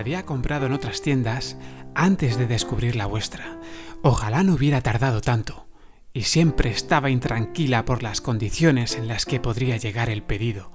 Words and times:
había 0.00 0.24
comprado 0.24 0.66
en 0.66 0.72
otras 0.72 1.00
tiendas 1.02 1.56
antes 1.94 2.38
de 2.38 2.46
descubrir 2.46 2.96
la 2.96 3.06
vuestra. 3.06 3.60
Ojalá 4.02 4.42
no 4.42 4.54
hubiera 4.54 4.80
tardado 4.80 5.20
tanto. 5.20 5.68
Y 6.12 6.22
siempre 6.22 6.70
estaba 6.70 7.10
intranquila 7.10 7.84
por 7.84 8.02
las 8.02 8.20
condiciones 8.20 8.96
en 8.96 9.06
las 9.06 9.26
que 9.26 9.38
podría 9.38 9.76
llegar 9.76 10.10
el 10.10 10.22
pedido. 10.22 10.72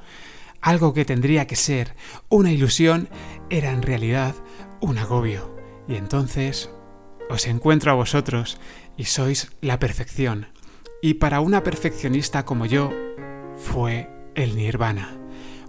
Algo 0.61 0.93
que 0.93 1.05
tendría 1.05 1.46
que 1.46 1.57
ser 1.57 1.96
una 2.29 2.51
ilusión 2.51 3.09
era 3.49 3.71
en 3.71 3.81
realidad 3.81 4.35
un 4.79 4.97
agobio. 4.97 5.55
Y 5.87 5.96
entonces 5.96 6.69
os 7.29 7.47
encuentro 7.47 7.92
a 7.92 7.96
vosotros 7.96 8.60
y 8.96 9.05
sois 9.05 9.51
la 9.62 9.79
perfección. 9.79 10.47
Y 11.01 11.15
para 11.15 11.42
una 11.42 11.63
perfeccionista 11.63 12.46
como 12.46 12.65
yo, 12.65 12.92
fue 13.57 14.10
el 14.35 14.55
nirvana. 14.55 15.24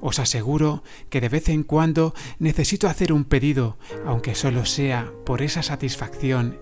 Os 0.07 0.21
aseguro 0.21 0.85
que 1.11 1.21
de 1.21 1.29
vez 1.29 1.49
en 1.49 1.65
cuando 1.65 2.15
necesito 2.39 2.87
hacer 2.87 3.13
un 3.13 3.25
pedido, 3.25 3.77
aunque 4.07 4.37
solo 4.37 4.65
sea 4.65 5.11
por 5.25 5.43
esa 5.43 5.65
satisfacción 5.65 6.61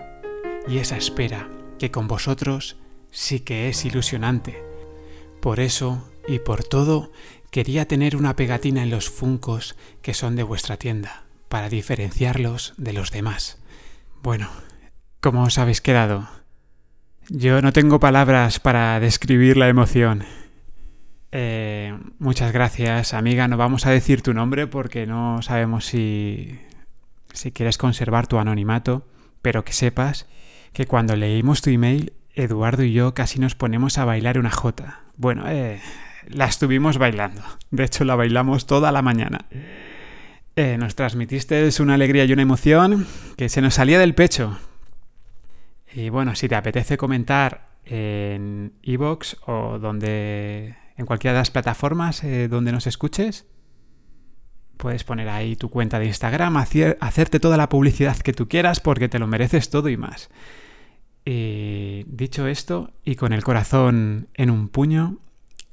y 0.66 0.78
esa 0.78 0.96
espera, 0.96 1.50
que 1.78 1.91
con 1.91 2.09
vosotros 2.09 2.78
sí 3.10 3.41
que 3.41 3.69
es 3.69 3.84
ilusionante. 3.84 4.64
Por 5.42 5.60
eso 5.60 6.09
y 6.27 6.38
por 6.38 6.64
todo, 6.64 7.12
quería 7.50 7.86
tener 7.86 8.16
una 8.16 8.34
pegatina 8.34 8.83
en 8.83 8.88
los 8.88 9.10
funcos 9.10 9.77
que 10.00 10.14
son 10.14 10.36
de 10.36 10.42
vuestra 10.42 10.78
tienda, 10.78 11.27
para 11.50 11.69
diferenciarlos 11.69 12.72
de 12.78 12.95
los 12.95 13.11
demás. 13.11 13.58
Bueno, 14.22 14.48
¿cómo 15.20 15.42
os 15.42 15.58
habéis 15.58 15.83
quedado? 15.83 16.30
Yo 17.28 17.61
no 17.61 17.74
tengo 17.74 18.00
palabras 18.00 18.58
para 18.58 18.98
describir 19.00 19.58
la 19.58 19.69
emoción. 19.69 20.24
Eh, 21.37 21.93
muchas 22.20 22.52
gracias, 22.52 23.12
amiga. 23.12 23.48
No 23.48 23.56
vamos 23.56 23.87
a 23.87 23.91
decir 23.91 24.23
tu 24.23 24.33
nombre 24.33 24.69
porque 24.69 25.05
no 25.05 25.42
sabemos 25.42 25.84
si, 25.84 26.61
si 27.33 27.51
quieres 27.51 27.77
conservar 27.77 28.29
tu 28.29 28.38
anonimato, 28.38 29.05
pero 29.42 29.65
que 29.65 29.73
sepas 29.73 30.28
que 30.73 30.86
cuando 30.86 31.17
leímos 31.17 31.61
tu 31.61 31.70
email, 31.70 32.12
Eduardo 32.36 32.84
y 32.84 32.92
yo 32.92 33.14
casi 33.14 33.41
nos 33.41 33.56
ponemos 33.56 33.98
a 33.98 34.05
bailar 34.05 34.39
una 34.39 34.53
jota. 34.53 35.00
Bueno, 35.17 35.42
eh, 35.48 35.81
la 36.28 36.45
estuvimos 36.45 36.98
bailando. 36.98 37.42
De 37.73 37.83
hecho, 37.83 38.05
la 38.05 38.14
bailamos 38.14 38.67
toda 38.67 38.92
la 38.92 39.03
mañana. 39.03 39.47
Eh, 40.55 40.77
nos 40.78 40.95
transmitiste 40.95 41.69
una 41.80 41.95
alegría 41.95 42.27
y 42.27 42.33
una 42.33 42.42
emoción 42.42 43.08
que 43.36 43.48
se 43.48 43.61
nos 43.61 43.75
salía 43.75 43.98
del 43.98 44.14
pecho. 44.14 44.56
Y 45.92 46.11
bueno, 46.11 46.36
si 46.36 46.48
te 46.48 46.55
apetece 46.55 46.97
comentar 46.97 47.70
en 47.86 48.75
Evox 48.84 49.36
o 49.47 49.80
donde 49.80 50.83
en 50.97 51.06
cualquiera 51.06 51.34
de 51.34 51.41
las 51.41 51.50
plataformas 51.50 52.23
eh, 52.25 52.48
donde 52.48 52.73
nos 52.73 52.87
escuches. 52.87 53.47
Puedes 54.77 55.05
poner 55.05 55.28
ahí 55.28 55.56
tu 55.56 55.70
cuenta 55.70 55.98
de 55.98 56.06
Instagram, 56.06 56.56
hacerte 56.56 57.41
toda 57.41 57.56
la 57.56 57.69
publicidad 57.69 58.17
que 58.19 58.33
tú 58.33 58.48
quieras 58.48 58.81
porque 58.81 59.09
te 59.09 59.19
lo 59.19 59.27
mereces 59.27 59.70
todo 59.70 59.89
y 59.89 59.97
más. 59.97 60.31
Y 61.25 62.05
dicho 62.06 62.47
esto, 62.47 62.92
y 63.05 63.14
con 63.14 63.33
el 63.33 63.42
corazón 63.42 64.28
en 64.34 64.51
un 64.51 64.69
puño, 64.69 65.20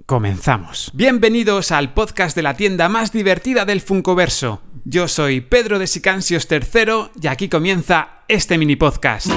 comenzamos. 0.05 0.91
Bienvenidos 0.93 1.71
al 1.71 1.93
podcast 1.93 2.35
de 2.35 2.43
la 2.43 2.55
tienda 2.55 2.89
más 2.89 3.11
divertida 3.11 3.65
del 3.65 3.81
Funcoverso. 3.81 4.61
Yo 4.85 5.07
soy 5.07 5.41
Pedro 5.41 5.77
de 5.77 5.87
Sicansios 5.87 6.47
III 6.49 7.11
y 7.21 7.27
aquí 7.27 7.49
comienza 7.49 8.23
este 8.27 8.57
mini 8.57 8.75
podcast. 8.75 9.29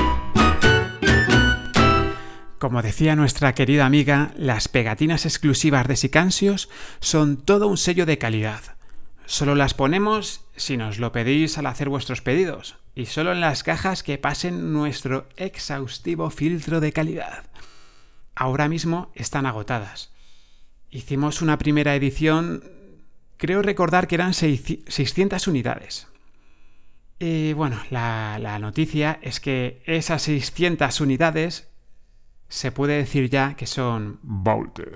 Como 2.58 2.82
decía 2.82 3.16
nuestra 3.16 3.54
querida 3.54 3.84
amiga, 3.84 4.32
las 4.36 4.68
pegatinas 4.68 5.26
exclusivas 5.26 5.86
de 5.88 5.96
Sicansios 5.96 6.68
son 7.00 7.36
todo 7.36 7.66
un 7.66 7.76
sello 7.76 8.06
de 8.06 8.18
calidad. 8.18 8.62
Solo 9.26 9.54
las 9.54 9.74
ponemos 9.74 10.44
si 10.56 10.76
nos 10.76 10.98
lo 10.98 11.12
pedís 11.12 11.58
al 11.58 11.66
hacer 11.66 11.88
vuestros 11.88 12.20
pedidos, 12.20 12.76
y 12.94 13.06
solo 13.06 13.32
en 13.32 13.40
las 13.40 13.62
cajas 13.62 14.02
que 14.02 14.18
pasen 14.18 14.72
nuestro 14.72 15.28
exhaustivo 15.36 16.30
filtro 16.30 16.80
de 16.80 16.92
calidad. 16.92 17.44
Ahora 18.34 18.68
mismo 18.68 19.10
están 19.14 19.46
agotadas. 19.46 20.12
Hicimos 20.90 21.42
una 21.42 21.58
primera 21.58 21.94
edición, 21.96 22.62
creo 23.36 23.62
recordar 23.62 24.06
que 24.06 24.14
eran 24.14 24.34
600 24.34 25.48
unidades. 25.48 26.06
Y 27.18 27.52
bueno, 27.52 27.80
la, 27.90 28.38
la 28.40 28.58
noticia 28.58 29.18
es 29.22 29.40
que 29.40 29.82
esas 29.86 30.22
600 30.22 31.00
unidades 31.00 31.68
se 32.54 32.70
puede 32.70 32.98
decir 32.98 33.28
ya 33.28 33.54
que 33.54 33.66
son 33.66 34.20
Volted. 34.22 34.94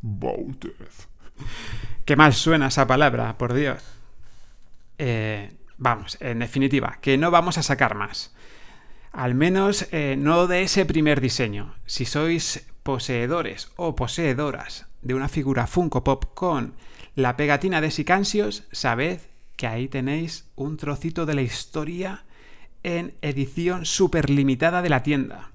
Volted. 0.00 0.72
Qué 2.04 2.16
mal 2.16 2.34
suena 2.34 2.66
esa 2.66 2.84
palabra, 2.84 3.38
por 3.38 3.54
Dios. 3.54 3.80
Eh, 4.98 5.52
vamos, 5.78 6.18
en 6.20 6.40
definitiva, 6.40 6.98
que 7.00 7.16
no 7.16 7.30
vamos 7.30 7.58
a 7.58 7.62
sacar 7.62 7.94
más. 7.94 8.34
Al 9.12 9.36
menos 9.36 9.86
eh, 9.92 10.16
no 10.18 10.48
de 10.48 10.62
ese 10.62 10.84
primer 10.84 11.20
diseño. 11.20 11.76
Si 11.86 12.06
sois 12.06 12.66
poseedores 12.82 13.70
o 13.76 13.94
poseedoras 13.94 14.86
de 15.00 15.14
una 15.14 15.28
figura 15.28 15.68
Funko 15.68 16.02
Pop 16.02 16.34
con 16.34 16.74
la 17.14 17.36
pegatina 17.36 17.80
de 17.80 17.92
Sicansios, 17.92 18.64
sabed 18.72 19.20
que 19.54 19.68
ahí 19.68 19.86
tenéis 19.86 20.50
un 20.56 20.76
trocito 20.76 21.24
de 21.24 21.34
la 21.34 21.42
historia 21.42 22.24
en 22.82 23.14
edición 23.22 23.86
super 23.86 24.28
limitada 24.28 24.82
de 24.82 24.88
la 24.88 25.04
tienda. 25.04 25.51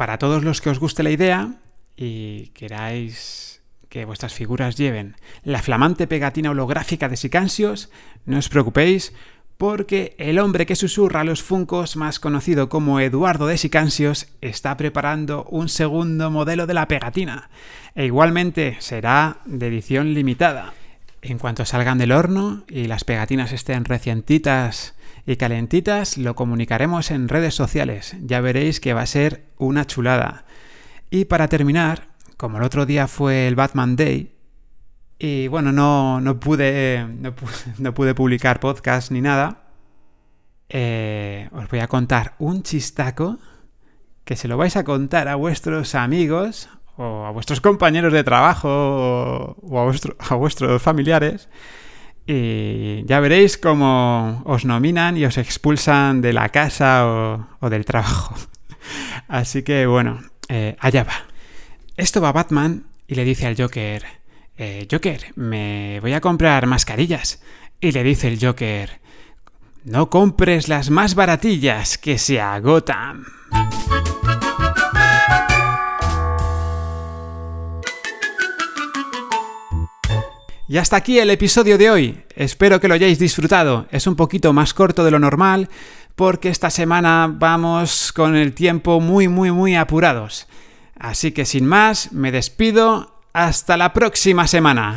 Para 0.00 0.16
todos 0.16 0.44
los 0.44 0.62
que 0.62 0.70
os 0.70 0.78
guste 0.80 1.02
la 1.02 1.10
idea 1.10 1.56
y 1.94 2.52
queráis 2.54 3.60
que 3.90 4.06
vuestras 4.06 4.32
figuras 4.32 4.78
lleven 4.78 5.14
la 5.42 5.60
flamante 5.60 6.06
pegatina 6.06 6.52
holográfica 6.52 7.10
de 7.10 7.18
Sicansios, 7.18 7.90
no 8.24 8.38
os 8.38 8.48
preocupéis 8.48 9.12
porque 9.58 10.14
el 10.16 10.38
hombre 10.38 10.64
que 10.64 10.74
susurra 10.74 11.22
los 11.22 11.42
funcos, 11.42 11.96
más 11.96 12.18
conocido 12.18 12.70
como 12.70 12.98
Eduardo 12.98 13.46
de 13.46 13.58
Sicansios, 13.58 14.28
está 14.40 14.78
preparando 14.78 15.44
un 15.50 15.68
segundo 15.68 16.30
modelo 16.30 16.66
de 16.66 16.72
la 16.72 16.88
pegatina, 16.88 17.50
e 17.94 18.06
igualmente 18.06 18.78
será 18.78 19.40
de 19.44 19.66
edición 19.66 20.14
limitada. 20.14 20.72
En 21.20 21.36
cuanto 21.36 21.66
salgan 21.66 21.98
del 21.98 22.12
horno 22.12 22.64
y 22.68 22.86
las 22.86 23.04
pegatinas 23.04 23.52
estén 23.52 23.84
recientitas 23.84 24.94
y 25.26 25.36
calentitas 25.36 26.18
lo 26.18 26.34
comunicaremos 26.34 27.10
en 27.10 27.28
redes 27.28 27.54
sociales. 27.54 28.16
Ya 28.22 28.40
veréis 28.40 28.80
que 28.80 28.94
va 28.94 29.02
a 29.02 29.06
ser 29.06 29.44
una 29.58 29.86
chulada. 29.86 30.44
Y 31.10 31.26
para 31.26 31.48
terminar, 31.48 32.08
como 32.36 32.58
el 32.58 32.64
otro 32.64 32.86
día 32.86 33.08
fue 33.08 33.48
el 33.48 33.54
Batman 33.54 33.96
Day, 33.96 34.34
y 35.18 35.48
bueno, 35.48 35.70
no, 35.70 36.20
no, 36.20 36.40
pude, 36.40 37.06
no, 37.78 37.94
pude 37.94 38.14
publicar 38.14 38.58
podcast 38.58 39.10
ni 39.10 39.20
nada, 39.20 39.64
eh, 40.68 41.48
os 41.52 41.68
voy 41.68 41.80
a 41.80 41.88
contar 41.88 42.34
un 42.38 42.62
chistaco 42.62 43.38
que 44.24 44.36
se 44.36 44.48
lo 44.48 44.56
vais 44.56 44.76
a 44.76 44.84
contar 44.84 45.28
a 45.28 45.34
vuestros 45.34 45.94
amigos 45.94 46.68
o 46.96 47.26
a 47.26 47.30
vuestros 47.32 47.60
compañeros 47.60 48.12
de 48.12 48.22
trabajo 48.22 48.68
o, 48.68 49.80
a, 49.80 49.92
a 50.28 50.34
vuestros 50.36 50.80
familiares 50.80 51.48
y 52.26 53.04
ya 53.06 53.20
veréis 53.20 53.58
cómo 53.58 54.42
os 54.44 54.64
nominan 54.64 55.16
y 55.16 55.24
os 55.24 55.38
expulsan 55.38 56.20
de 56.20 56.32
la 56.32 56.48
casa 56.50 57.06
o, 57.60 57.70
del 57.70 57.84
trabajo. 57.84 58.36
Así 59.28 59.62
que 59.62 59.86
bueno, 59.86 60.22
eh, 60.48 60.76
allá 60.80 61.04
va. 61.04 61.26
Esto 61.96 62.20
va 62.20 62.32
Batman 62.32 62.86
y 63.06 63.14
le 63.14 63.24
dice 63.24 63.46
al 63.46 63.56
Joker, 63.56 64.04
eh, 64.56 64.86
Joker, 64.90 65.32
me 65.36 65.98
voy 66.00 66.12
a 66.12 66.20
comprar 66.20 66.66
mascarillas. 66.66 67.42
Y 67.80 67.92
le 67.92 68.02
dice 68.04 68.28
el 68.28 68.38
Joker, 68.40 69.00
no 69.84 70.10
compres 70.10 70.68
las 70.68 70.90
más 70.90 71.14
baratillas 71.14 71.96
que 71.96 72.18
se 72.18 72.40
agotan. 72.40 73.24
Y 80.70 80.78
hasta 80.78 80.94
aquí 80.94 81.18
el 81.18 81.30
episodio 81.30 81.76
de 81.78 81.90
hoy. 81.90 82.22
Espero 82.36 82.78
que 82.78 82.86
lo 82.86 82.94
hayáis 82.94 83.18
disfrutado. 83.18 83.88
Es 83.90 84.06
un 84.06 84.14
poquito 84.14 84.52
más 84.52 84.72
corto 84.72 85.02
de 85.02 85.10
lo 85.10 85.18
normal 85.18 85.68
porque 86.14 86.48
esta 86.48 86.70
semana 86.70 87.28
vamos 87.28 88.12
con 88.12 88.36
el 88.36 88.52
tiempo 88.52 89.00
muy 89.00 89.26
muy 89.26 89.50
muy 89.50 89.74
apurados. 89.74 90.46
Así 90.96 91.32
que 91.32 91.44
sin 91.44 91.66
más, 91.66 92.12
me 92.12 92.30
despido. 92.30 93.16
Hasta 93.32 93.76
la 93.76 93.92
próxima 93.92 94.46
semana. 94.46 94.94